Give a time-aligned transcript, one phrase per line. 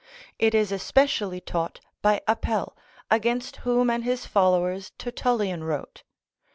[0.39, 2.73] It is especially taught by Apelles,
[3.11, 6.01] against whom and his followers Tertullian wrote.